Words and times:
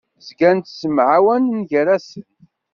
Zgan 0.27 0.57
ttemɛawanen 0.61 1.59
gar-asen. 1.69 2.25